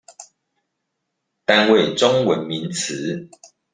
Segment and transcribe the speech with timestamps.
[1.45, 3.29] 單位中文名詞